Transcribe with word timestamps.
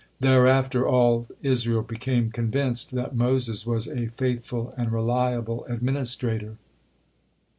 Thereafter 0.19 0.87
all 0.87 1.27
Israel 1.43 1.83
became 1.83 2.31
convinced 2.31 2.89
that 2.95 3.15
Moses 3.15 3.67
was 3.67 3.87
a 3.87 4.07
faithful 4.07 4.73
and 4.75 4.91
reliable 4.91 5.63
administrator. 5.65 6.57